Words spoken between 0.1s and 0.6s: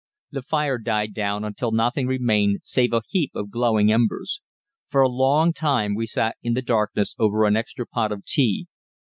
The